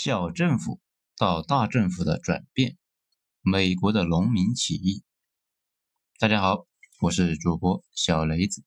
[0.00, 0.80] 小政府
[1.16, 2.78] 到大政府的转变，
[3.40, 5.02] 美国的农民起义。
[6.20, 6.68] 大家好，
[7.00, 8.64] 我是主播小雷子。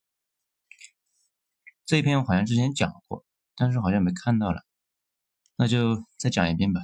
[1.86, 3.24] 这篇我好像之前讲过，
[3.56, 4.66] 但是好像没看到了，
[5.56, 6.82] 那就再讲一遍吧。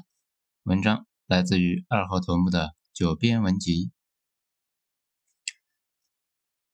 [0.64, 3.92] 文章来自于二号头目的九编文集。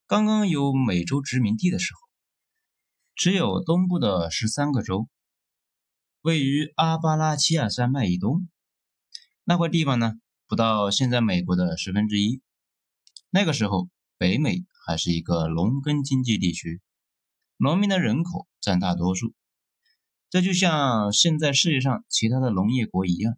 [0.06, 2.00] 刚刚有美洲殖民地的时候，
[3.16, 5.10] 只有东部的十三个州。
[6.24, 8.48] 位于阿巴拉契亚山脉以东
[9.44, 10.14] 那块地方呢，
[10.48, 12.42] 不到现在美国的十分之一。
[13.30, 16.80] 那个时候，北美还是一个农耕经济地区，
[17.58, 19.34] 农民的人口占大多数。
[20.30, 23.38] 这就像现在世界上其他的农业国一样，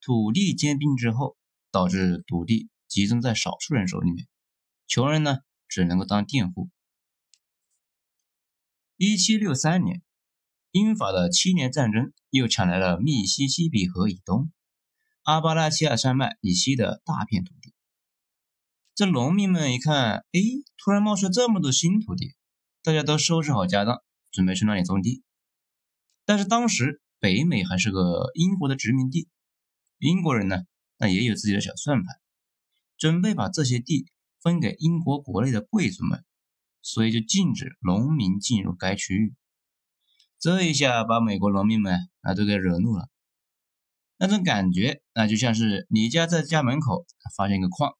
[0.00, 1.36] 土地兼并之后，
[1.70, 4.26] 导致土地集中在少数人手里面，
[4.86, 6.70] 穷人呢只能够当佃户。
[8.96, 10.02] 一七六三年。
[10.70, 14.52] 英法的七年战争又抢来了密西西比河以东、
[15.22, 17.72] 阿巴拉契亚山脉以西的大片土地。
[18.94, 20.40] 这农民们一看，哎，
[20.76, 22.34] 突然冒出这么多新土地，
[22.82, 25.22] 大家都收拾好家当，准备去那里种地。
[26.26, 29.28] 但是当时北美还是个英国的殖民地，
[29.98, 30.64] 英国人呢，
[30.98, 32.16] 那也有自己的小算盘，
[32.98, 34.10] 准备把这些地
[34.42, 36.24] 分给英国国内的贵族们，
[36.82, 39.34] 所以就禁止农民进入该区域。
[40.40, 43.08] 这一下把美国农民们啊都给惹怒了，
[44.18, 47.04] 那种感觉那就像是你家在家门口
[47.36, 47.96] 发现一个矿，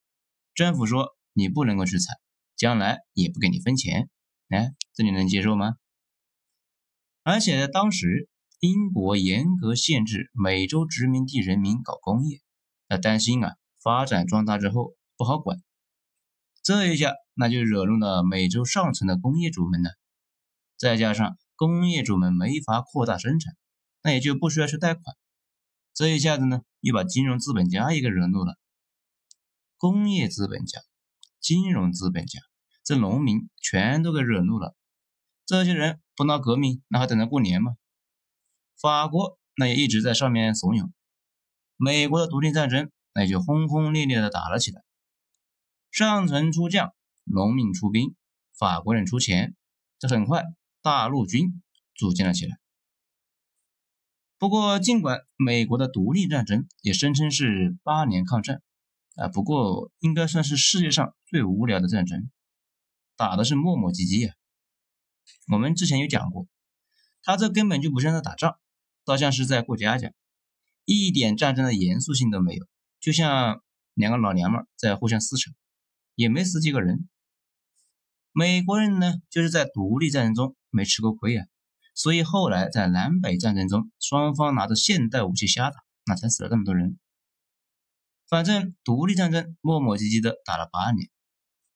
[0.55, 2.14] 政府说你不能够去采，
[2.56, 4.08] 将来也不给你分钱，
[4.50, 5.75] 哎，这你能接受吗？
[7.25, 8.28] 而且在当时，
[8.61, 12.41] 英国严格限制美洲殖民地人民搞工业，
[12.86, 15.58] 他担心啊发展壮大之后不好管，
[16.62, 19.91] 这一下那就惹怒了美洲上层的工业主们呢，
[20.77, 21.36] 再加上。
[21.59, 23.56] 工业主们没法扩大生产，
[24.05, 25.17] 那也就不需要去贷款。
[25.92, 28.56] 这一下子呢，又把金融资本家也给惹怒了。
[29.77, 30.81] 工业资本家、
[31.41, 32.39] 金融资本家，
[32.85, 34.77] 这农民全都给惹怒了。
[35.47, 37.73] 这些人不闹革命，那还等着过年吗？
[38.80, 40.92] 法国那也一直在上面怂恿。
[41.77, 44.85] 美国的独立战争那也就轰轰烈烈的打了起来。
[45.91, 48.14] 上层出将，农民出兵，
[48.57, 49.57] 法国人出钱，
[49.98, 50.45] 这很快。
[50.83, 51.62] 大陆军
[51.94, 52.58] 组建了起来。
[54.39, 58.62] 不过，尽管美国的独立战争也声称是八年抗战，
[59.17, 62.30] 啊，不过应该算是世界上最无聊的战争，
[63.17, 64.36] 打的是磨磨唧唧啊。
[65.52, 66.46] 我们之前有讲过，
[67.22, 68.61] 他这根本就不像在打仗，
[69.05, 70.12] 倒像是在过家家，
[70.84, 72.64] 一点战争的严肃性都没有，
[73.00, 73.61] 就像
[73.94, 75.50] 两个老娘们在互相撕扯，
[76.14, 77.08] 也没死几个人。
[78.30, 80.55] 美国人呢，就是在独立战争中。
[80.70, 81.46] 没吃过亏啊，
[81.95, 86.98] 所以后来在南北战争中，双方拿着现代武器瞎打，那才死了这么多人。
[88.29, 91.08] 反正独立战争磨磨唧唧的打了八年，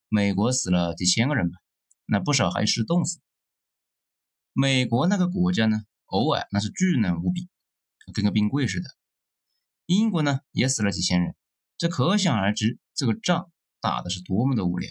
[0.08, 1.58] 美国死了几千个人吧，
[2.04, 3.20] 那不少还是冻死。
[4.52, 7.48] 美国那个国家呢，偶尔那是巨冷无比，
[8.12, 8.90] 跟个冰柜似的。
[9.86, 11.34] 英国呢也死了几千人，
[11.78, 14.90] 这可想而知，这个仗打的是多么的无聊。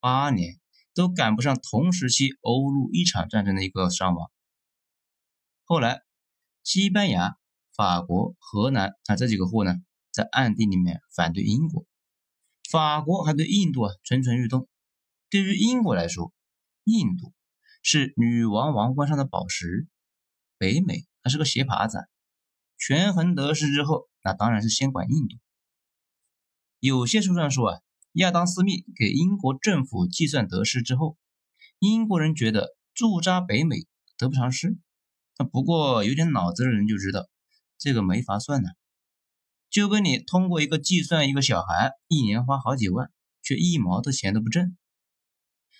[0.00, 0.61] 八年。
[0.94, 4.30] 都赶不上同时期欧陆一场战争的一个伤亡。
[5.64, 6.02] 后来，
[6.62, 7.36] 西班牙、
[7.74, 9.74] 法国、荷兰啊这几个货呢，
[10.10, 11.86] 在暗地里面反对英国。
[12.70, 14.68] 法国还对印度啊蠢蠢欲动。
[15.30, 16.32] 对于英国来说，
[16.84, 17.32] 印度
[17.82, 19.88] 是女王王冠上的宝石，
[20.58, 22.06] 北美还是个斜耙子。
[22.76, 25.36] 权衡得失之后，那当然是先管印度。
[26.80, 27.80] 有些书上说啊。
[28.12, 31.16] 亚当·斯密给英国政府计算得失之后，
[31.78, 33.86] 英国人觉得驻扎北美
[34.18, 34.76] 得不偿失。
[35.38, 37.26] 那不过有点脑子的人就知道，
[37.78, 38.68] 这个没法算呢。
[39.70, 43.10] 就跟你通过一个计算一个小孩一年花好几万，
[43.42, 44.76] 却一毛的钱都不挣，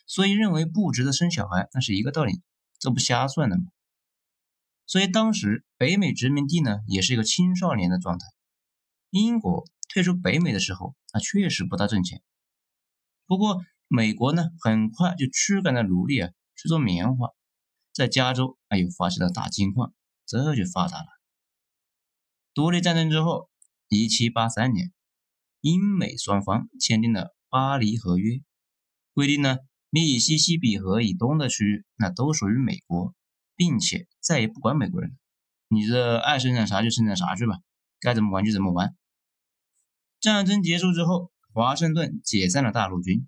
[0.07, 2.41] 所以认为不值得生小孩，那是一个道理。
[2.79, 3.65] 这不瞎算的吗？
[4.87, 8.25] 所以当时北美殖民地呢，也是一个青少年的状态。
[9.11, 9.67] 英国。
[9.93, 12.23] 退出北美的时候，那确实不大挣钱。
[13.27, 17.29] 不过美国呢，很快就驱赶了奴隶啊去做棉花，
[17.93, 19.93] 在加州啊又发现了大金矿，
[20.27, 21.07] 这就发达了。
[22.55, 23.49] 独立战争之后，
[23.89, 24.93] 一七八三年，
[25.61, 28.31] 英美双方签订了《巴黎合约》，
[29.15, 29.59] 规定呢，
[29.89, 33.15] 密西西比河以东的区域那都属于美国，
[33.57, 35.17] 并且再也不管美国人了，
[35.69, 37.59] 你这爱生产啥就生产啥去吧，
[38.01, 38.95] 该怎么玩就怎么玩。
[40.23, 43.27] 战争结束之后，华盛顿解散了大陆军。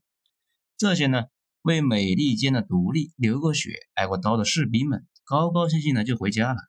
[0.76, 1.24] 这些呢，
[1.60, 6.60] 为美利坚的独立流过血、挨过刀的士兵们，高高兴兴的就回家了，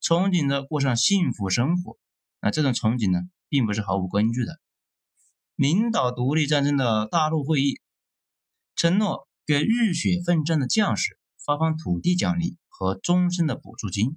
[0.00, 1.98] 憧憬着过上幸福生活。
[2.40, 3.18] 那这种憧憬呢，
[3.48, 4.60] 并不是毫无根据的。
[5.56, 7.80] 领导独立战争的大陆会议
[8.76, 14.16] 承诺给浴血奋战的将士发放土地奖励和终身的补助金。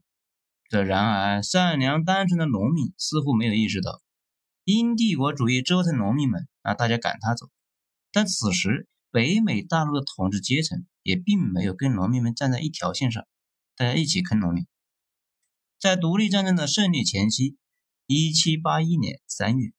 [0.69, 3.99] 这然而，善良单纯的农民似乎没有意识到，
[4.71, 7.49] 因帝国主义折腾农民们，啊，大家赶他走。
[8.11, 13.25] 但此时，北美大陆的统治阶层也并没有跟农民们站在一条线上，
[13.75, 14.67] 大家一起坑农民。
[15.79, 17.57] 在独立战争的胜利前夕，
[18.05, 19.71] 一七八一年三月，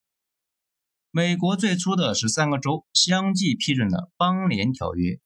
[1.13, 5.21] 美国最初的十三个州相继批准了邦联条约，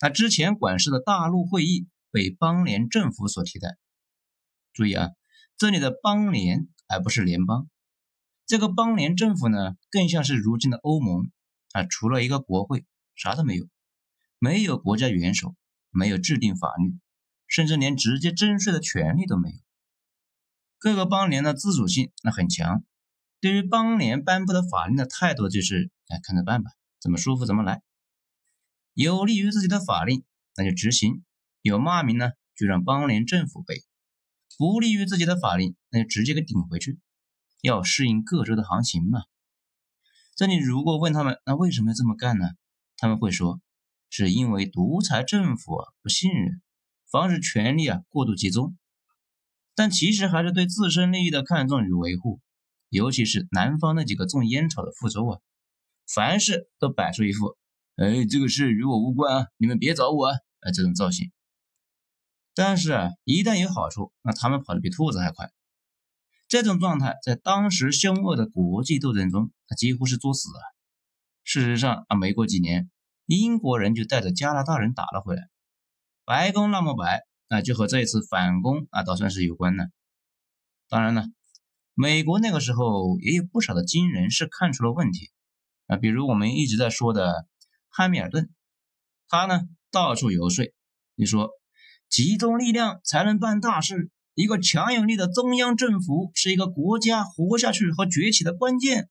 [0.00, 3.76] 那之前管事的大陆会议被邦联政府所替代。
[4.72, 5.10] 注意啊，
[5.56, 7.68] 这里的邦联而不是联邦。
[8.46, 11.30] 这个邦联政府呢，更像是如今的欧盟
[11.72, 13.66] 啊，除了一个国会，啥都没有，
[14.38, 15.54] 没有国家元首，
[15.90, 16.98] 没有制定法律，
[17.46, 19.56] 甚至连直接征税的权利都没有。
[20.78, 22.84] 各个邦联的自主性那很强，
[23.40, 26.70] 对于邦联颁布的法令的态度就是，哎，看着办吧，
[27.00, 27.82] 怎么舒服怎么来。
[28.92, 30.22] 有利于自己的法令，
[30.54, 31.22] 那就执行；
[31.62, 33.82] 有骂名呢，就让邦联政府背。
[34.58, 37.00] 不利于自己的法令，那就直接给顶回去。
[37.64, 39.22] 要适应各州的行情嘛。
[40.36, 42.46] 这里如果问他们，那为什么要这么干呢？
[42.98, 43.58] 他们会说，
[44.10, 46.60] 是因为独裁政府啊不信任，
[47.10, 48.76] 防止权力啊过度集中。
[49.74, 52.42] 但其实还是对自身利益的看重与维护。
[52.90, 55.40] 尤其是南方那几个种烟草的副州啊，
[56.06, 57.56] 凡事都摆出一副
[57.96, 60.36] “哎，这个事与我无关啊，你们别找我啊”
[60.74, 61.32] 这种造型。
[62.54, 65.50] 但是啊，一旦有好处，那他们跑得比兔子还快。
[66.54, 70.62] 这种状态在当时凶恶的国际斗争中，那几乎是作死啊。
[71.42, 72.92] 事实上啊，没过几年，
[73.26, 75.48] 英国人就带着加拿大人打了回来。
[76.24, 79.90] 白宫那么白，那就和这一次反攻啊，倒算是有关的。
[80.88, 81.24] 当然了，
[81.92, 85.32] 美国那个时候也有不少的金人是看出了问题
[85.88, 87.48] 啊，比如我们一直在说的
[87.88, 88.48] 汉密尔顿，
[89.28, 90.64] 他呢到处游说，
[91.16, 91.50] 你说。
[92.10, 94.12] 集中力量才能办大事。
[94.34, 99.08] 一个强有力的中央政府是一个国家活下去和崛起的关键。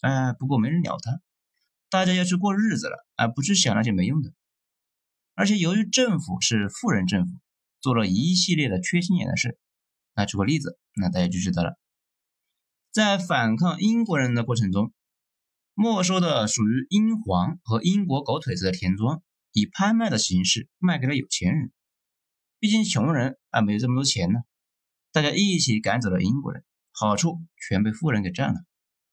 [0.00, 1.20] 哎，不过没人鸟他，
[1.90, 4.32] 大家要去过日子了，而不是想那些没用的。
[5.34, 7.32] 而且由于政府是富人政府，
[7.80, 9.58] 做了一系列的缺心眼的事。
[10.14, 11.78] 那举个例子，那大家就知道了。
[12.90, 14.92] 在反抗英国人的过程中，
[15.74, 19.22] 没收的属于英皇和英国狗腿子的田庄，
[19.52, 21.72] 以拍卖的形式卖给了有钱人。
[22.60, 24.40] 毕竟穷人啊没有这么多钱呢，
[25.14, 28.64] 大家一起赶走了英国人，好处全被富人给占了，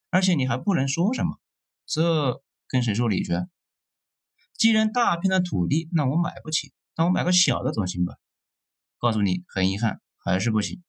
[0.10, 1.40] 而且你还不能说什么，
[1.86, 3.34] 这跟谁说理去？
[4.58, 8.16] 既然大片的土地那我买不起，那我买个小的总行吧？
[8.98, 10.82] 告诉你，很遗憾，还是不行。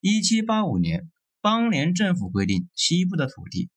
[0.00, 1.08] 一七八五年，
[1.40, 3.70] 邦联政府规定，西部的土地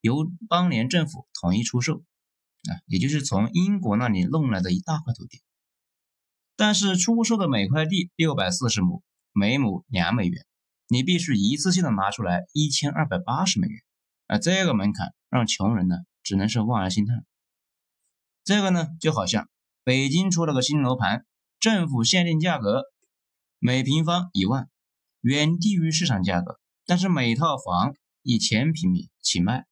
[0.00, 2.04] 由邦联政府统一出售，
[2.70, 5.42] 啊，也就是从英国那里弄来的一大块土地。
[6.54, 10.44] 但是出售的每块地六百四十亩，每亩两美元，
[10.88, 13.82] 你必须一次性的拿出来一千二百八十美元，
[14.26, 17.24] 啊，这个门槛让穷人呢只能是望而兴叹。
[18.44, 19.48] 这个呢就好像
[19.84, 21.24] 北京出了个新楼盘，
[21.58, 22.84] 政府限定价格
[23.58, 24.68] 每平方一万，
[25.20, 29.66] 远低于市场价格，但是每套房一千平米起卖，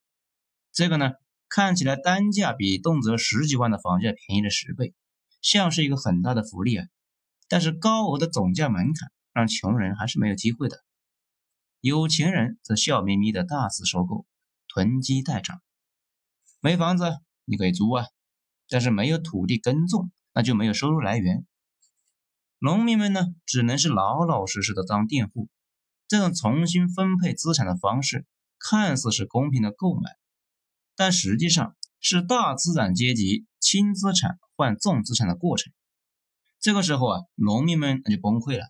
[0.72, 1.12] 这个呢
[1.48, 4.94] 看起来单价比动辄十几万的房价便宜了十倍。
[5.40, 6.86] 像是一个很大的福利啊，
[7.48, 10.82] 但是高额的总价门槛让穷人还是没有机会的，
[11.80, 14.26] 有钱人则笑眯眯的大肆收购，
[14.66, 15.62] 囤积待涨。
[16.58, 17.04] 没房子
[17.44, 18.06] 你可以租啊，
[18.68, 21.46] 但是没有土地耕种，那就没有收入来源。
[22.58, 25.48] 农民们呢，只能是老老实实的当佃户。
[26.08, 28.26] 这种重新分配资产的方式，
[28.58, 30.16] 看似是公平的购买，
[30.96, 34.40] 但实际上是大资产阶级轻资产。
[34.56, 35.72] 换重资产的过程，
[36.58, 38.66] 这个时候啊，农民们那就崩溃了。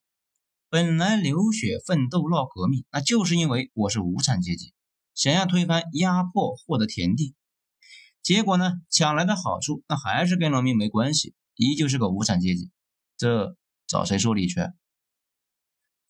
[0.70, 4.74] 本来流血奋斗闹革命，那就是因为我是无产阶级，
[5.14, 7.34] 想要推翻压迫，获得田地。
[8.22, 12.70] 结果呢，抢来的好处那还是跟农民没关系，依旧是个无产阶级。
[13.16, 13.56] 这
[13.86, 14.60] 找谁说理去？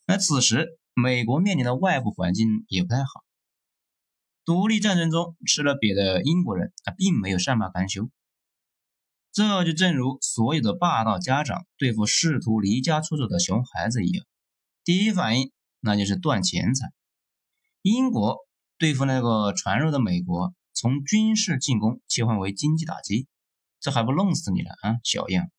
[0.07, 3.25] 而此时，美国面临的外部环境也不太好。
[4.45, 8.11] 独立战争中吃了瘪的英国人啊，并没有善罢甘休。
[9.31, 14.27] 这就正如所有的霸道家长对付试图离家出走的熊孩子一样，
[14.89, 16.91] 第一反应那就是断钱财。
[17.83, 18.39] 英国
[18.79, 23.29] 对付那个传入的美国，从军事进攻切换为经济打击，
[23.81, 25.51] 这还不弄死你了啊，小样！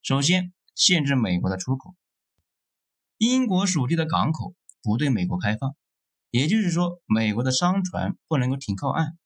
[0.00, 1.94] 首先限制美国的出口。
[3.18, 5.76] 英国属地的港口不对美国开放，
[6.30, 9.18] 也就是说，美国的商船不能够停靠岸，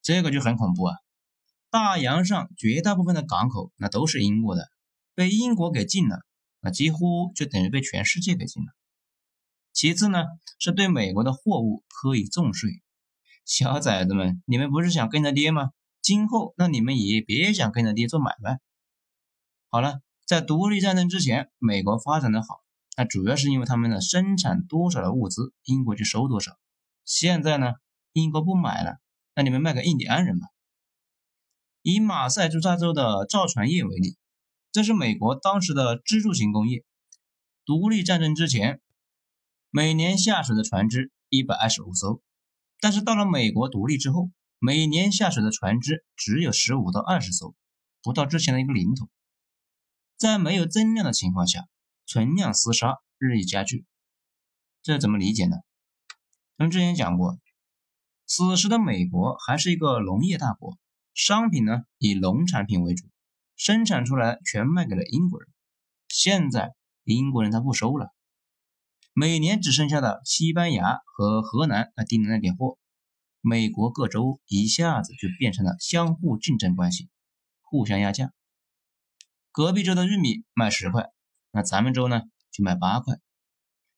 [0.00, 0.94] 这个就很恐怖啊！
[1.70, 4.70] 大洋上绝大部分的港口那都是英国的，
[5.16, 6.24] 被英国给禁了，
[6.64, 8.72] 那几乎就等于被全世界给禁了。
[9.74, 10.24] 其次呢，
[10.58, 12.82] 是对美国的货物科以重税。
[13.44, 15.72] 小崽子们，你们不是想跟着爹吗？
[16.00, 18.60] 今后那你们也别想跟着爹做买卖。
[19.68, 22.62] 好了，在独立战争之前，美国发展的好，
[22.96, 26.56] 那主要是因为他们的生产多少的物资，英国就收多少。
[27.04, 27.74] 现在呢，
[28.12, 28.98] 英国不买了，
[29.34, 30.46] 那你们卖给印第安人吧。
[31.82, 34.16] 以马赛诸塞州的造船业为例，
[34.74, 36.84] 这是美国当时的支柱型工业。
[37.64, 38.80] 独立战争之前。
[39.70, 42.20] 每年下水的船只一百二十五艘，
[42.80, 47.54] 但是到了美国独立之后，每年下水的船只只有十五到二十艘，
[48.02, 49.08] 不到之前的一个零头。
[50.16, 51.68] 在没有增量的情况下，
[52.04, 53.84] 存量厮杀日益加剧。
[54.82, 55.56] 这怎么理解呢？
[56.58, 57.38] 咱们之前讲过，
[58.26, 60.76] 此时的美国还是一个农业大国，
[61.14, 63.06] 商品呢以农产品为主，
[63.56, 65.48] 生产出来全卖给了英国人。
[66.08, 68.08] 现在英国人他不收了。
[69.12, 72.78] 每年只剩下的西班牙和荷兰来订的那点货，
[73.40, 77.08] 美国各州一下子就变成了相互竞争关系，
[77.62, 78.32] 互相压价。
[79.52, 81.10] 隔壁州的玉米卖十块，
[81.52, 83.14] 那咱们州呢就卖八块，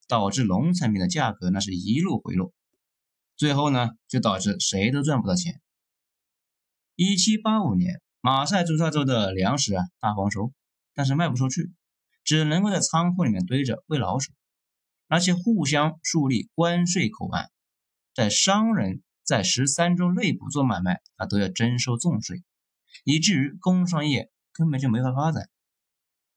[0.06, 2.52] 导致农产品的价格那是一路回落，
[3.36, 5.62] 最后呢就导致谁都赚不到钱。
[6.94, 10.52] 一七八五年，马赛诸塞州的粮食啊大丰收，
[10.94, 11.70] 但是卖不出去，
[12.24, 14.32] 只能够在仓库里面堆着喂老鼠。
[15.06, 17.52] 而且互相树立关税口岸，
[18.14, 22.42] 在商人在十三州内部做买卖啊，都要征收重税，
[23.04, 25.48] 以至于工商业根本就没法发展，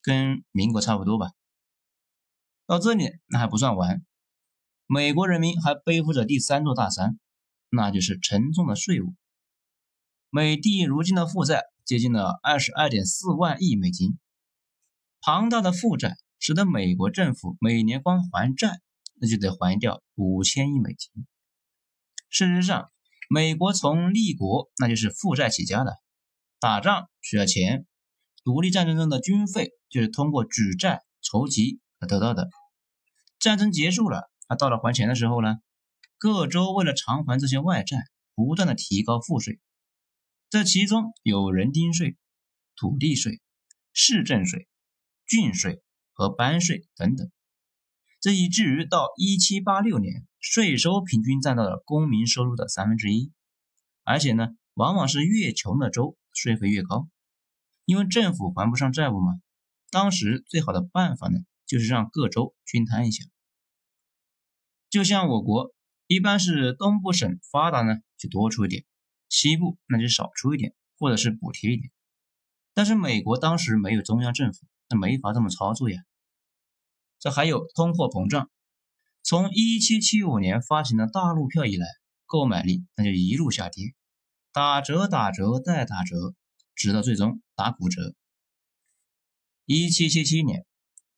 [0.00, 1.32] 跟民国差不多吧。
[2.66, 4.06] 到这里那还不算完，
[4.86, 7.18] 美国人民还背负着第三座大山，
[7.68, 9.12] 那就是沉重的税务。
[10.32, 14.16] 美帝如今的负债接近了二十二点四万亿美金，
[15.20, 16.14] 庞大的负债。
[16.38, 18.80] 使得美国政府每年光还债，
[19.20, 21.26] 那就得还掉五千亿美金。
[22.28, 22.92] 事实上，
[23.28, 25.96] 美国从立国那就是负债起家的，
[26.60, 27.86] 打仗需要钱，
[28.44, 32.48] 独立战争中的军费就是通过举债筹集而得到的。
[33.40, 35.56] 战争结束了，啊，到了还钱的时候呢，
[36.18, 37.98] 各州为了偿还这些外债，
[38.36, 39.58] 不断的提高赋税，
[40.50, 42.18] 这其中有人丁税、
[42.76, 43.40] 土地税、
[43.94, 44.68] 市政税、
[45.26, 45.82] 郡税。
[46.12, 47.30] 和班税等等，
[48.20, 53.32] 这以至于到一七八六年，税收平均占到了公民收入的三分之一，
[54.04, 57.08] 而且呢，往往是越穷的州税费越高，
[57.86, 59.40] 因为政府还不上债务嘛。
[59.90, 63.24] 当时最好的办法呢，就是让各州均摊一下。
[64.90, 65.72] 就像我国，
[66.06, 68.84] 一般是东部省发达呢就多出一点，
[69.30, 71.90] 西部那就少出一点，或者是补贴一点。
[72.74, 76.02] 但是美国当时没有中央政府，那没法这么操作呀。
[77.18, 78.50] 这还有通货膨胀，
[79.22, 81.86] 从一七七五年发行的大陆票以来，
[82.26, 83.94] 购买力那就一路下跌，
[84.52, 86.34] 打折打折再打折，
[86.74, 88.14] 直到最终打骨折。
[89.64, 90.66] 一七七七年，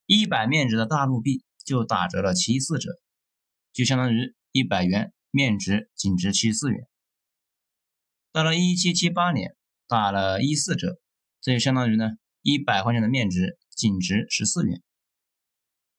[0.06, 2.90] 一百面值的大陆币就打折了七四折，
[3.72, 6.86] 就相当于一百元面值仅值七四元。
[8.32, 9.54] 到了一七七八年，
[9.86, 10.98] 打了一四折，
[11.42, 14.82] 这就相当于呢一百块钱的面值仅值十四元。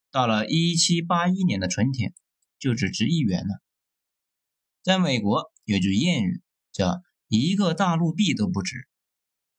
[0.10, 2.14] 到了一七八一年的春天，
[2.58, 3.62] 就只值一元了。
[4.82, 8.88] 在美国有句谚语叫“一个大陆币都不值”，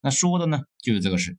[0.02, 1.38] 那说的呢就是这个事。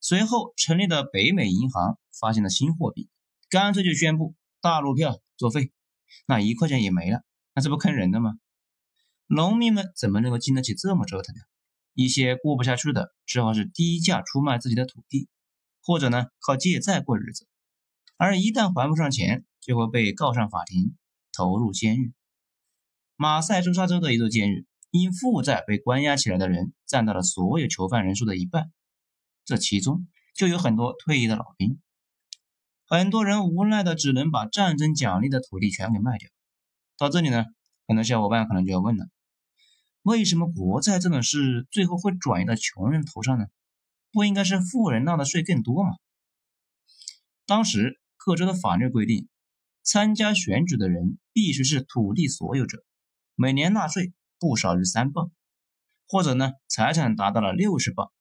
[0.00, 3.08] 随后成立的北美银行发现了新货币，
[3.48, 5.70] 干脆就宣布大陆票作废，
[6.26, 7.22] 那一块钱也没了，
[7.54, 8.32] 那这不坑人的吗？
[9.32, 11.40] 农民们怎么能够经得起这么折腾呢？
[11.94, 15.28] 一些过不下去的，只好是低价出卖自己的土地，
[15.84, 17.46] 或者呢靠借债过日子。
[18.16, 20.96] 而一旦还不上钱，就会被告上法庭，
[21.32, 22.12] 投入监狱。
[23.14, 28.72] 马赛诸塞州的一座监狱，因负债被关押起来的人占到了所有囚犯人数的一半，
[29.44, 31.80] 这其中就有很多退役的老兵。
[32.84, 36.28] 很多人无奈的只能把战争奖励的土地全给卖掉。
[36.98, 37.44] 到这里呢，
[37.86, 39.06] 很多小伙伴可能就要问了：
[40.02, 43.46] 为什么国债这种事最后会转移到穷人头上呢？
[44.12, 45.96] 不应该是富人纳的税更多吗？
[47.46, 47.98] 当时。
[48.22, 49.30] 各州的法律规定，
[49.82, 52.84] 参加选举的人必须是土地所有者，
[53.34, 55.32] 每年纳税不少于三磅，
[56.06, 58.12] 或者呢财产达到了六十磅。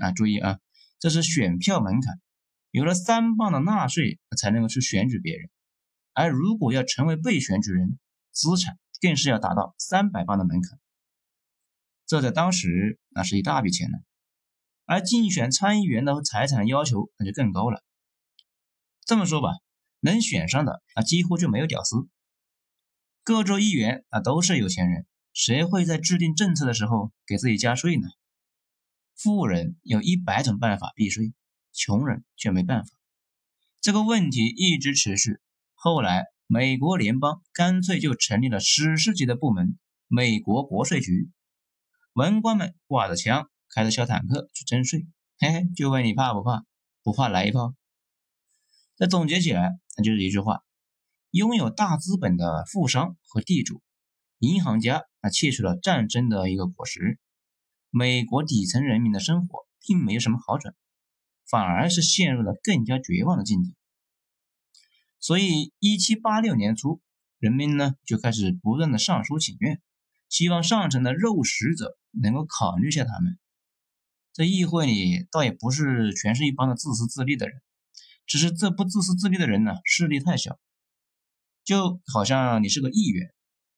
[0.00, 0.58] 啊，注意啊，
[0.98, 2.18] 这是选票门槛，
[2.70, 5.50] 有了三磅的纳税才能够去选举别人，
[6.14, 7.98] 而如果要成为被选举人，
[8.32, 10.78] 资产更是要达到三百磅的门槛。
[12.06, 13.98] 这在当时那是一大笔钱呢。
[14.84, 17.82] 而竞选参议员的财产要求那就更高了。
[19.04, 19.50] 这么说吧，
[20.00, 22.08] 能选上的那几乎就没有屌丝。
[23.24, 28.06] 各州议员那都是有钱人，谁会在制定政策的时候给自己加税呢？
[29.16, 31.32] 富人有一百种办法避税，
[31.72, 32.90] 穷人却没办法。
[33.80, 35.40] 这个问题一直持续。
[35.74, 41.30] 后来，美国联邦干脆就成立了史诗级的部门——美国国税局。
[42.16, 43.48] 文官们挂着枪。
[43.68, 45.06] 开着小坦克去征税，
[45.38, 46.64] 嘿嘿，就问你怕不怕？
[47.02, 47.74] 不怕来一炮。
[48.96, 50.62] 那总结起来，那就是一句话：
[51.30, 53.82] 拥有大资本的富商和地主、
[54.38, 57.18] 银行家，那窃取了战争的一个果实。
[57.90, 60.74] 美国底层人民的生活并没有什么好转，
[61.50, 63.74] 反而是陷入了更加绝望的境地。
[65.18, 67.02] 所以，一七八六年初，
[67.38, 69.82] 人民呢就开始不断的上书请愿，
[70.30, 73.38] 希望上层的肉食者能够考虑下他们。
[74.32, 77.62] 在议会里，倒也不是全是一帮的自私自利的人，
[78.26, 80.58] 只是这不自私自利的人呢，势力太小。
[81.64, 83.32] 就好像你是个议员，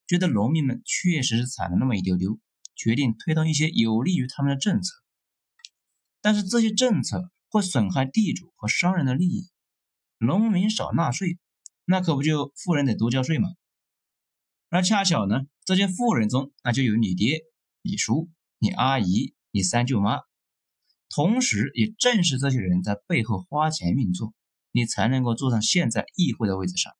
[0.07, 2.38] 觉得农民们确实是惨了那么一丢丢，
[2.75, 4.92] 决定推动一些有利于他们的政策，
[6.21, 9.49] 但是这些政策会损害地主和商人的利益。
[10.18, 11.38] 农民少纳税，
[11.85, 13.50] 那可不就富人得多交税吗？
[14.68, 17.42] 而恰巧呢，这些富人中，那就有你爹、
[17.82, 20.20] 你叔、你阿姨、你三舅妈。
[21.11, 24.35] 同时，也正是这些人在背后花钱运作，
[24.73, 26.92] 你才能够坐上现在议会的位置上。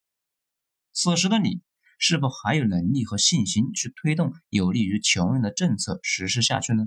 [0.92, 1.61] 此时的你，
[1.99, 6.85] 是否还有能力和信心去推动有利于穷人的政策实施下去呢？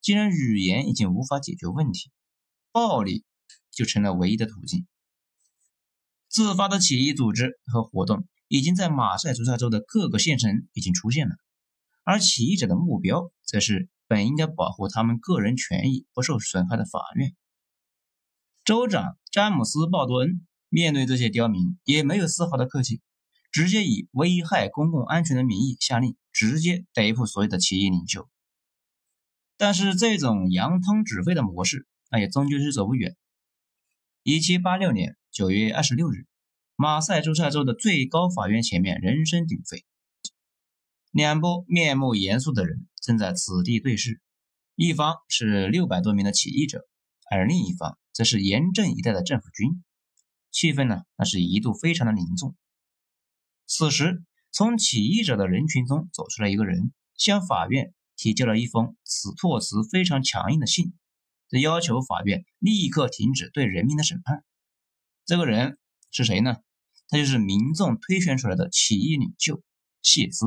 [0.00, 2.10] 既然语言已经无法解决问题，
[2.72, 3.24] 暴力
[3.70, 4.86] 就成了唯一的途径。
[6.28, 11.36] 自发的起义组织和活动已经在马赛诸塞州的各个县城已经出现了，
[12.08, 13.90] 而起义者的目标则是。
[14.10, 17.36] 本应该保护他们个人权益不受损害的法院，
[18.64, 23.02] 州长詹姆斯·鲍多恩面对这些刁民也没有丝毫的客气，
[23.52, 28.30] 直接以危害公共安全的名义下令直接逮捕所有的起义领袖。
[29.58, 33.14] 但是这种扬汤止沸的模式，那也终究是走不远。
[34.22, 36.26] 一七八六年九月二十六日，
[36.76, 39.84] 马赛诸塞州的最高法院前面人声鼎沸，
[41.10, 42.86] 两拨面目严肃的人。
[43.00, 44.20] 正在此地对视，
[44.74, 46.86] 一方是六百多名的起义者，
[47.30, 49.82] 而另一方则是严阵以待的政府军。
[50.50, 52.54] 气氛呢，那是一度非常的凝重。
[53.66, 60.92] 此时，从起义者的人群中走出来一个人，向法院提交了一封此措辞非常强硬的信，
[61.48, 64.44] 这要求法院立刻停止对人民的审判。
[65.24, 65.78] 这个人
[66.10, 66.56] 是谁呢？
[67.08, 69.62] 他就是民众推选出来的起义领袖
[70.02, 70.44] 谢斯。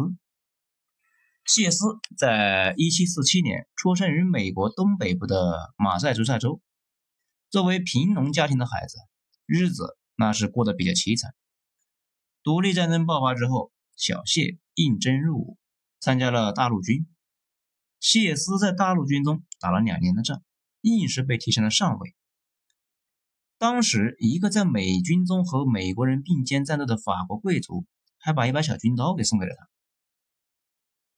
[1.46, 1.86] 谢斯
[2.18, 6.62] 在1747年出生于美国东北部的马赛诸塞州。
[7.50, 8.98] 作为贫农家庭的孩子，
[9.46, 11.34] 日子那是过得比较凄惨。
[12.44, 15.58] 独立战争爆发之后，小谢应征入伍，
[16.00, 17.08] 参加了大陆军。
[18.00, 20.42] 谢斯在大陆军中打了两年的仗，
[20.82, 22.16] 硬是被提升了上尉。
[23.58, 27.86] 当时，一个在美军中和美国人并肩战斗的法国贵族，
[28.18, 29.68] 还把一把小军刀给送给了他。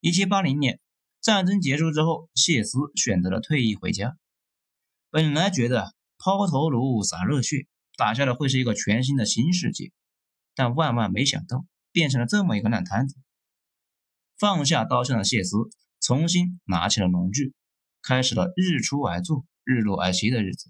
[0.05, 0.81] 一七八零年，
[1.21, 4.17] 战争结束之后，谢斯选择了退役回家。
[5.09, 9.93] 本来觉得抛头颅洒热血，打下的会是一个全新的新世界，
[10.55, 13.15] 但万万没想到，变成了这么一个烂摊子。
[14.37, 15.55] 放下刀枪的谢斯，
[16.01, 17.53] 重新拿起了农具，
[18.01, 20.69] 开始了日出而作，日落而息的日子。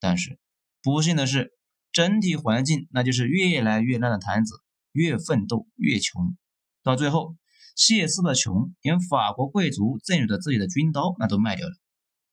[0.00, 0.40] 但是
[0.82, 1.52] 不幸的是，
[1.92, 4.56] 整体环境那就是越来越烂的摊子，
[4.90, 6.36] 越奋斗越穷，
[6.82, 7.36] 到最后。
[7.76, 11.74] 谢斯的穷，连法国贵族赠予的自己的军刀那都卖掉了，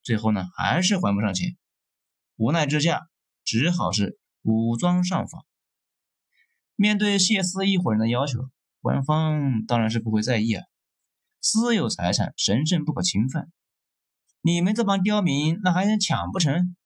[0.01, 1.57] 最后呢还是还不上钱，
[2.37, 3.09] 无奈之下
[3.43, 5.45] 只好是武装上访。
[6.77, 10.63] 面对谢斯一伙人的要求，官方当然是不会在意啊，
[11.41, 13.51] 私有财产神圣不可侵犯，
[14.39, 16.77] 你们这帮刁民那还想抢不成？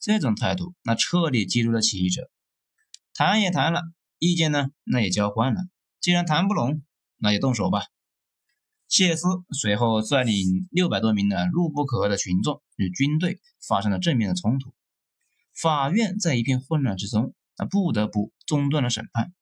[0.00, 2.30] 这种态度那彻底激怒了起义者，
[3.12, 3.82] 谈也谈了，
[4.18, 5.60] 意见呢那也交换了，
[6.00, 6.82] 既然谈不拢。
[7.24, 7.86] 那就动手吧。
[8.86, 14.74] 谢斯随后率领六百多名的怒不可遏的群众与军队发生了正面的冲突。
[15.52, 19.32] 法院在一片混乱之中，那不得不中断了审判。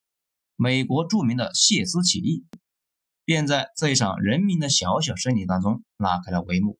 [0.55, 2.47] 美国著名的谢斯起义
[3.25, 6.79] 便在这一场人民的小小胜利当中拉开了帷幕。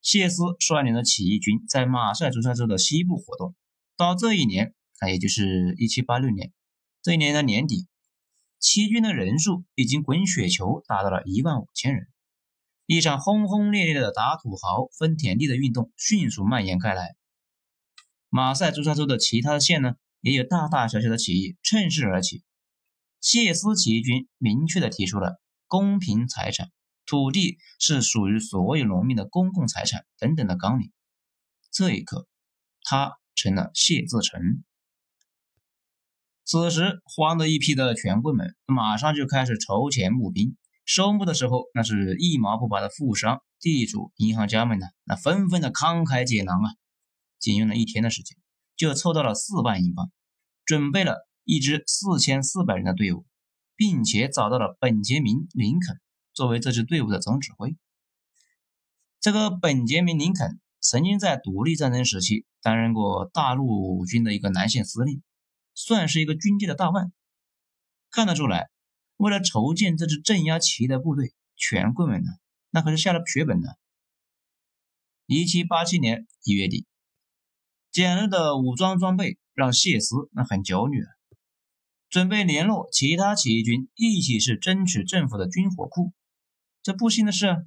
[0.00, 3.56] 谢斯率领的起义军在马赛诸塞州的西部活动。
[3.96, 6.52] 到这一年，啊，也就是一七八六年，
[7.02, 7.88] 这一年的年底，
[8.58, 12.08] 起义军的人数已经滚雪球达到了一万五千人。
[12.86, 17.16] 一场轰轰烈烈的打土豪分田地的运动迅速蔓延开来。
[18.28, 22.42] 马赛诸塞州的其他的县呢，也有大大小小的起义趁势而起。
[23.20, 26.70] 谢斯起义军明确的提出了公平财产、
[27.06, 30.92] 土地是属于所有农民的公共财产等等的纲领。
[31.70, 32.26] 这一刻，
[32.82, 33.12] 他。
[33.38, 34.64] 成了谢自成。
[36.48, 40.56] 此时，慌得一批的权贵们马上就开始筹钱募兵。
[40.84, 46.70] 收募的时候，那是一毛不拔的富商、地主、银行家们呢，那纷纷的慷慨解囊啊！
[47.40, 48.38] 仅用了一天的时间，
[48.76, 50.12] 就凑到了四万英镑，
[50.64, 53.26] 准备了一支四千四百人的队伍，
[53.74, 56.00] 并且找到了本杰明·林肯
[56.32, 57.76] 作为这支队伍的总指挥。
[59.20, 60.60] 这个本杰明·林肯。
[60.78, 65.20] 曾经在独立战争时期担任过大陆军的一个南线司令，
[65.76, 67.12] 算是一个军界的大腕。
[68.10, 68.68] 看得出来，
[69.16, 72.32] 为了筹建这支镇压起义的部队，权贵们呢，
[72.70, 73.78] 那可是下了血本的。
[75.26, 76.84] 一七八七年一月底，
[77.92, 81.08] 简陋的武装装备让谢斯那很焦虑啊，
[82.08, 86.12] 准备联络其他起义军一起去争取政府的军火库。
[86.82, 87.64] 这不幸的是。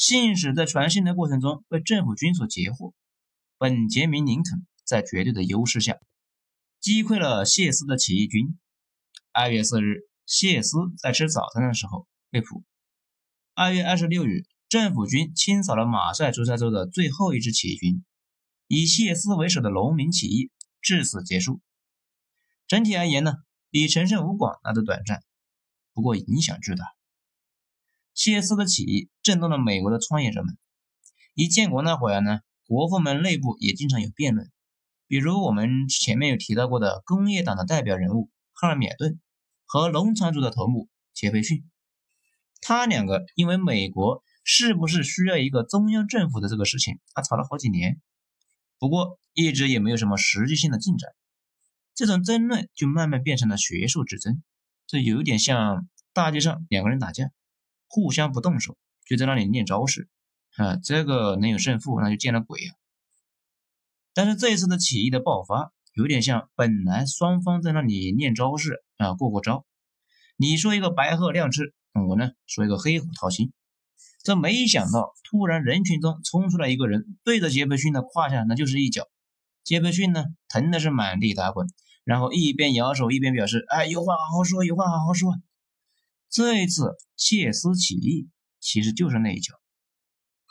[0.00, 2.94] 信使在传信的过程中被政府军所截获。
[3.58, 5.98] 本杰明·林肯在绝对的优势下
[6.80, 8.56] 击溃了谢斯的起义军。
[9.32, 12.62] 二月四日，谢斯在吃早餐的时候被捕。
[13.54, 18.04] 二月二十六日，政府军清扫了马赛诸塞州的最后一支起义军，
[18.68, 21.60] 以谢斯为首的农民起义至此结束。
[22.68, 23.32] 整体而言呢，
[23.70, 25.24] 比陈胜吴广来的短暂，
[25.92, 26.84] 不过影响巨大。
[28.14, 30.56] 谢斯的起义震动了美国的创业者们。
[31.34, 34.50] 一建国那会儿呢，国父们内部也经常有辩论，
[35.08, 39.18] 比如我们前面有提到过的工业党的代表人物赫尔米尔顿
[39.66, 41.68] 和农场主的头目杰斐逊，
[42.60, 48.00] 他两个因为美国是不是需要一个中央政府的这个事情，他吵了好几年，
[48.78, 51.10] 不过一直也没有什么实际性的进展。
[51.94, 54.42] 这种争论就慢慢变成了学术之争，
[54.86, 57.30] 这有点像大街上两个人打架。
[57.90, 60.10] 互相不动手，就在那里练招式，
[60.56, 62.76] 啊，这个能有胜负，那就见了鬼啊！
[64.18, 69.64] 但是这一次的起义的爆发，有点像本来双方在那里练招式啊，过过招。
[70.36, 71.72] 你说一个白鹤亮翅，
[72.08, 73.52] 我呢说一个黑虎掏心。
[74.24, 79.04] 这没想到，突然人群中冲出来一个人，对着杰斐逊的胯下那就是一脚。
[79.62, 81.68] 杰斐逊呢，疼的是满地打滚，
[82.02, 85.36] 然后一边摇手一边表示：“哎，有话好好说，有话好好说。”
[86.28, 88.28] 这一次谢斯起义
[88.58, 89.54] 其实就是那一脚。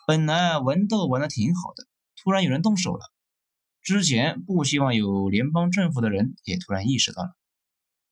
[0.08, 1.86] 本来文斗玩的挺好的，
[2.24, 3.12] 突然有人动手了。
[3.88, 7.38] 之前不希望有联邦政府的人也突然意识到了，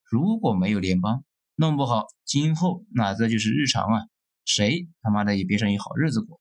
[0.04, 1.22] 如果没有联邦，
[1.54, 4.08] 弄不好今后那这就是日常啊，
[4.46, 6.40] 谁他妈的也别想有好日子过。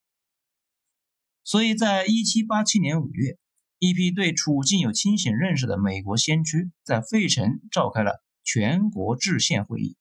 [1.43, 3.37] 所以在一七八七年五月，
[3.77, 9.97] 一批对处境有清醒认识的美国先驱在费城召开了全国制宪会议。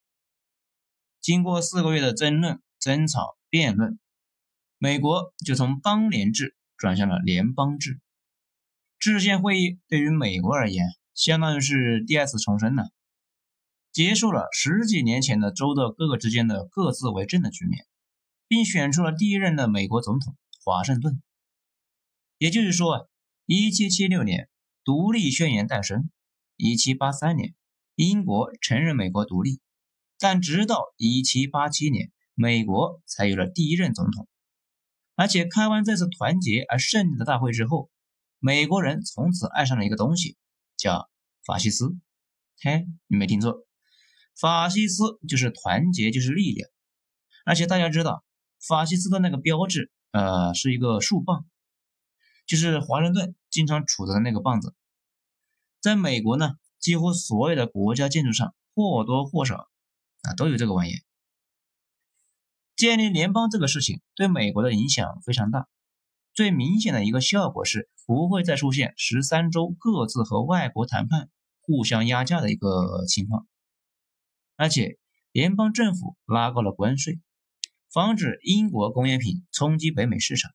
[1.20, 3.99] 经过四个月的争论、争吵、辩论，
[4.79, 7.99] 美国就从邦联制转向了联邦制。
[8.98, 12.90] 制宪会议对于美国而言，相当于是第二次重生了，
[13.92, 17.87] 结束了十几年前的州的各个之间的各自为政的局面，
[18.48, 21.22] 并选出了第一任的美国总统华盛顿。
[22.38, 23.00] 也就是说啊，
[23.46, 24.48] 一七七六年
[24.85, 26.11] 独立宣言诞生，
[26.57, 27.54] 一七八三年
[27.94, 29.61] 英国承认美国独立。
[30.18, 34.26] 但直到1787年，美国才有了第一任总统，
[35.14, 37.90] 而且开完这次团结而胜利的大会之后，
[38.46, 40.37] 美国人从此爱上了一个东西，
[40.76, 41.09] 叫
[41.46, 41.96] 法西斯。
[42.61, 43.66] 嘿，你没听错，
[44.38, 46.68] 法西斯就是团结，就是力量。
[47.46, 48.22] 而且大家知道，
[48.61, 51.46] 法西斯的那个标志，呃，是一个树棒，
[52.44, 54.74] 就是华盛顿经常杵着的那个棒子。
[55.80, 59.70] 在美国呢，几乎所有的国家建筑上或多或少。
[60.20, 61.00] 啊，都有这个玩意。
[62.76, 65.66] 建立联邦这个事情对美国的影响非常大，
[66.35, 73.47] 最明显的一个效果是不会再出现十三州各自和外国谈判、互相压价的一个情况，
[74.57, 74.99] 而且
[75.33, 77.20] 联邦政府拉高了关税，
[77.92, 80.51] 防止英国工业品冲击北美市场，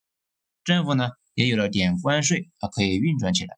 [0.64, 3.58] 政府呢也有了点关税啊可以运转起来，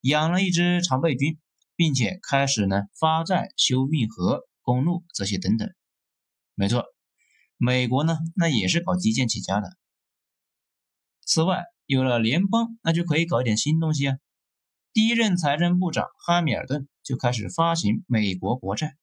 [0.00, 1.38] 养了一支常备军，
[1.76, 4.46] 并且开始呢发债、修运河。
[4.62, 5.72] 公路这些等等，
[6.54, 6.84] 没错，
[7.56, 9.70] 美国呢那也是搞基建起家的。
[11.32, 14.18] 此外，有了联邦，那就可以搞一点新东西啊。
[14.92, 18.96] 第一任财政部长哈密尔顿就开始发行美国国债，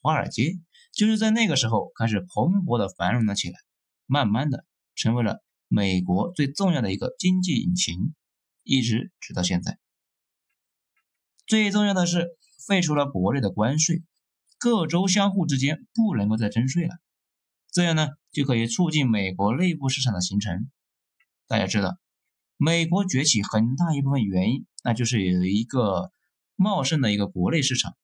[0.00, 0.60] 华尔街
[0.92, 3.58] 就是在那个时候开始蓬勃的繁荣了起来，
[4.06, 8.14] 慢慢的成为了美国最重要的一个经济引擎，
[8.62, 9.80] 一直直到现在。
[11.44, 12.28] 最重要的是
[12.68, 14.04] 废除了国内的关税，
[14.60, 16.94] 各州相互之间不能够再征税了，
[17.72, 20.70] 这样呢就可以促进美国内部市场的形成。
[21.46, 21.98] 大家知道，
[22.56, 26.12] 美国崛起很大一部分原因，那就是有一个
[26.56, 27.96] 茂盛的一个国内市场，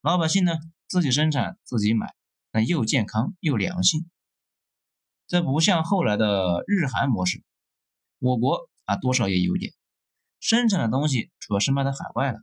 [0.00, 2.14] 老百姓呢自己生产自己买，
[2.50, 4.08] 那又健康又良性。
[5.26, 7.42] 这不像后来的日韩模式，
[8.18, 9.72] 我国啊多少也有点，
[10.40, 12.40] 生产的东西主要是卖到海外了，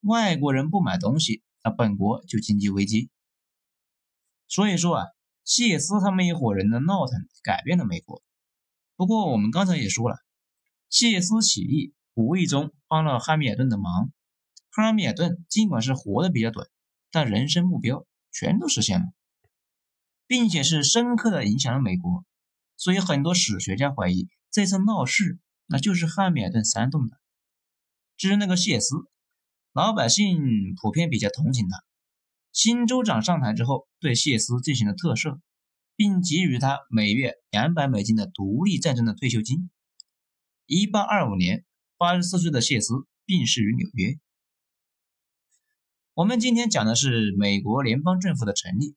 [0.00, 3.10] 外国人不买东西，那本国就经济危机。
[4.48, 5.06] 所以说啊，
[5.44, 8.22] 谢斯他们一伙人的闹腾改变了美国。
[8.98, 10.16] 不过我们刚才也说了，
[10.90, 14.10] 谢斯起义无意中帮了汉密尔顿的忙。
[14.70, 16.66] 汉密尔顿尽管是活得比较短，
[17.12, 19.06] 但人生目标全都实现了，
[20.26, 22.24] 并且是深刻的影响了美国。
[22.76, 27.16] 所以很多史学家怀疑这次闹事那就是汉密尔顿煽动的。
[28.16, 28.96] 至于那个谢斯，
[29.72, 31.84] 老百姓普遍比较同情他。
[32.52, 35.38] 新州长上台之后，对谢斯进行了特赦。
[35.98, 39.68] 并给予他每月两百美金的独立战争的退休金。
[40.64, 41.64] 一八二五年，
[41.96, 44.16] 八十四岁的谢斯病逝于纽约。
[46.14, 48.94] 我们今天讲的是美国联邦政府的成立，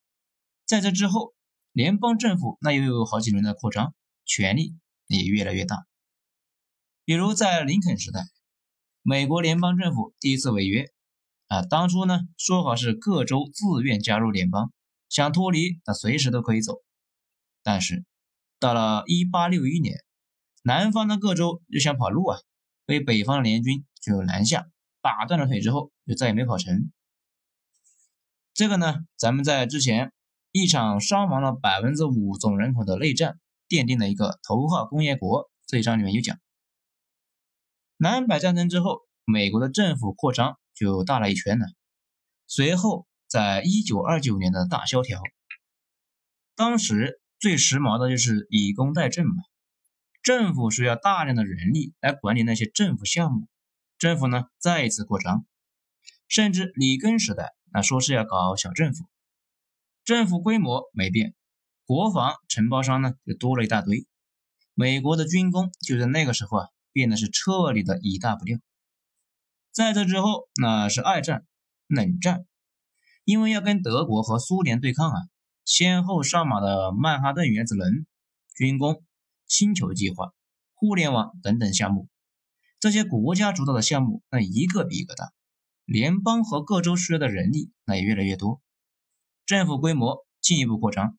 [0.64, 1.34] 在这之后，
[1.72, 4.76] 联邦政府那又有好几轮的扩张，权力
[5.08, 5.84] 也越来越大。
[7.04, 8.20] 比如在林肯时代，
[9.02, 10.86] 美国联邦政府第一次违约，
[11.48, 14.72] 啊，当初呢说好是各州自愿加入联邦，
[15.08, 16.80] 想脱离那随时都可以走。
[17.64, 18.04] 但是，
[18.58, 20.02] 到了一八六一年，
[20.64, 22.38] 南方的各州又想跑路啊，
[22.86, 24.66] 被北方的联军就南下，
[25.00, 26.90] 打断了腿之后，就再也没跑成。
[28.52, 30.12] 这个呢，咱们在之前
[30.50, 36.38] 一场伤亡了百分之五总人口的内战，奠定了一个头号工业国这一章里面有讲。
[37.96, 41.66] 南北战争之后，美国的政府扩张就大了一圈了。
[42.48, 45.20] 随后，在一九二九年的大萧条，
[46.56, 47.20] 当时。
[47.42, 49.34] 最时髦的就是以工代政嘛，
[50.22, 53.48] 政府需要大量的人力来管理那些政府项目，
[53.98, 55.44] 政府呢再一次扩张，
[56.28, 59.06] 甚至里根时代那说是要搞小政府，
[60.04, 61.34] 政府规模没变，
[61.84, 64.06] 国防承包商呢就多了一大堆，
[64.74, 68.56] 美国的军工就在那个时候啊变得是彻底的一大不掉。
[69.72, 71.44] 在这之后，那是二战、
[71.88, 72.46] 冷战，
[73.24, 75.22] 因为要跟德国和苏联对抗啊。
[75.64, 78.04] 先后上马的曼哈顿原子能、
[78.56, 79.04] 军工、
[79.46, 80.32] 星球计划、
[80.74, 82.08] 互联网等等项目，
[82.80, 85.32] 这些国家主导的项目，那一个比一个大。
[85.84, 88.60] 联邦和各州需要的人力，那也越来越多，
[89.46, 91.16] 政府规模进一步扩张。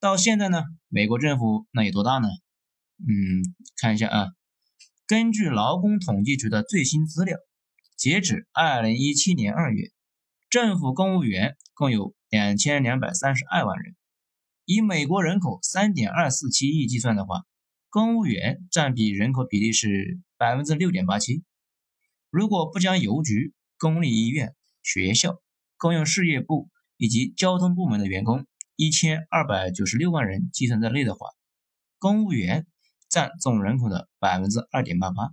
[0.00, 2.28] 到现在呢，美国政府那有多大呢？
[2.98, 3.44] 嗯，
[3.76, 4.26] 看一下啊，
[5.06, 7.36] 根据劳工统计局的最新资料，
[7.96, 9.90] 截止二零一七年二月，
[10.48, 12.14] 政府公务员共有。
[12.28, 13.96] 两千两百三十二万人，
[14.64, 17.44] 以美国人口三点二四七亿计算的话，
[17.88, 21.42] 公务员占比人口比例是百分之六点八七。
[22.30, 25.40] 如果不将邮局、公立医院、学校、
[25.78, 31.28] 公用事业部以及交通部门的员工一千二百九十六万人计算在内的话，
[31.98, 32.66] 公务员
[33.08, 35.32] 占总人口的百分之二点八八。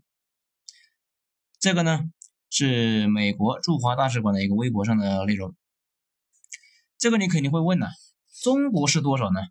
[1.60, 1.99] 这个呢
[2.49, 5.53] 是美国驻华大使馆的一个微博上的内容。
[6.97, 7.88] 这个你肯定会问呢，
[8.41, 9.41] 中国是多少呢？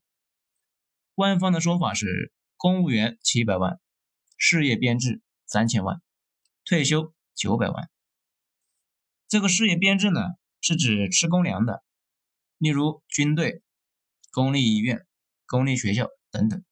[1.14, 3.78] 官方的说法是公务员七百万，
[4.36, 6.00] 事业编制三千万，
[6.64, 7.90] 退休九百万。
[9.28, 10.20] 这个事业编制呢，
[10.60, 11.82] 是指吃公粮的，
[12.58, 13.62] 例如军队、
[14.32, 15.06] 公立医院、
[15.46, 16.64] 公立学校等等。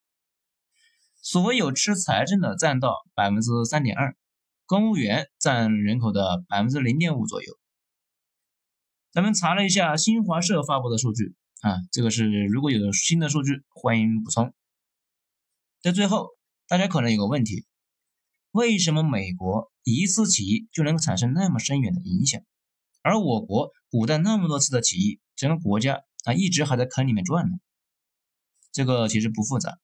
[1.20, 4.16] 所有吃财政的占到百分之三点二，
[4.66, 7.58] 公务员占人口的百分之零点五左右。
[9.12, 14.54] 咱们查了一下新华社发布的数据啊，这个是如果有新的数据，欢迎补充。
[15.82, 16.30] 在最后，
[16.66, 17.66] 大家可能有个问题：
[18.52, 22.40] 为什么美国一次起义就能产生那么深远的影响，
[23.02, 27.58] 而我国古代那么多次的起义，整个国家啊一直还在坑里面转呢？
[28.72, 29.78] 这个其实不复杂，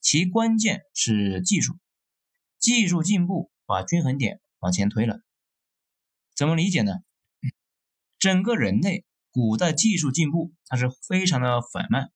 [0.00, 1.78] 其关键是技术，
[2.58, 5.20] 技术进步把均衡点往前推了。
[6.34, 6.94] 怎么理解呢？
[8.18, 12.10] 整个人类古代技术进步，它是非常的缓慢，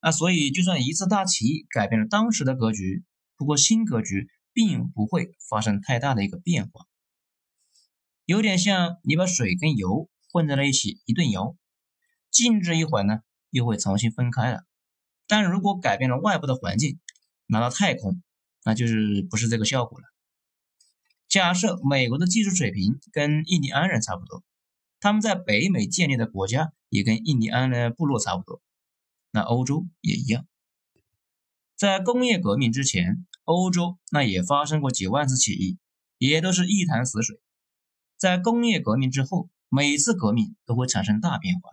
[0.00, 3.04] 啊，所以就算一次大起义改变了当时的格局，
[3.36, 6.86] 不过新格局并不会发生太大的一个变化，
[8.24, 11.56] 有点像你把水跟油混在了一起一顿摇，
[12.30, 13.20] 静置一会儿呢，
[13.50, 14.64] 又会重新分开了。
[15.26, 16.98] 但如果改变了外部的环境，
[17.46, 18.22] 拿到太空，
[18.64, 20.04] 那就是不是这个效果了。
[21.28, 24.42] 假设美国的技术水平跟印第安人差不多，
[25.00, 28.60] 他们在北美建立的国家也跟印第安的部落差不多，
[29.30, 30.46] 那欧洲也一样。
[31.76, 35.78] 在工业革命之前，欧洲那也发生过几万次起义，
[36.18, 37.40] 也都是一潭死水。
[38.16, 41.70] 在工业革命之后，每次革命都会产生大变化。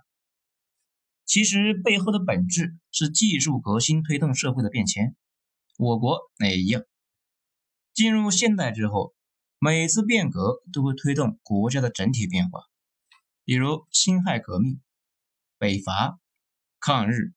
[1.26, 5.16] 其实背后的本质是技术革新推动社会的变迁，
[5.78, 6.84] 我国那也一样。
[7.94, 9.14] 进入现代之后。
[9.58, 12.60] 每次变革都会推动国家的整体变化，
[13.46, 14.82] 比如辛亥革命、
[15.60, 16.20] 北伐、
[16.80, 17.34] 抗日、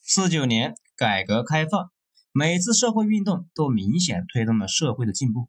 [0.00, 1.90] 四九年改革开放，
[2.30, 5.48] 每次社会运动都明显推动了社会的进步，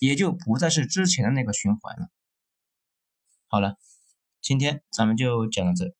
[0.00, 2.08] 也就不再是之前的那个循环了。
[3.46, 3.76] 好了，
[4.40, 5.94] 今天咱们就讲到这，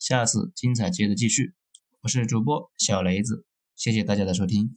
[0.00, 1.54] 下次精彩接着继续。
[2.00, 4.76] 我是主播小雷子，谢谢大家的收听。